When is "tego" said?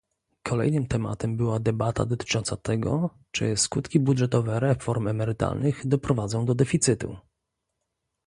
2.57-3.09